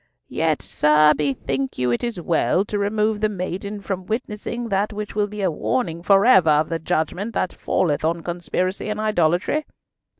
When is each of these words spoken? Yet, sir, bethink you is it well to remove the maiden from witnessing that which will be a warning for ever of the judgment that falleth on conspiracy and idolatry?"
Yet, 0.33 0.63
sir, 0.63 1.13
bethink 1.13 1.77
you 1.77 1.91
is 1.91 2.17
it 2.17 2.25
well 2.25 2.65
to 2.65 2.79
remove 2.79 3.21
the 3.21 3.29
maiden 3.29 3.81
from 3.81 4.07
witnessing 4.07 4.69
that 4.69 4.91
which 4.91 5.13
will 5.13 5.27
be 5.27 5.43
a 5.43 5.51
warning 5.51 6.01
for 6.01 6.25
ever 6.25 6.49
of 6.49 6.69
the 6.69 6.79
judgment 6.79 7.35
that 7.35 7.53
falleth 7.53 8.03
on 8.03 8.23
conspiracy 8.23 8.89
and 8.89 8.99
idolatry?" 8.99 9.63